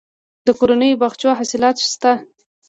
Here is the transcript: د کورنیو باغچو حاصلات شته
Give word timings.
د 0.45 0.47
کورنیو 0.59 0.99
باغچو 1.01 1.37
حاصلات 1.39 1.75
شته 1.91 2.11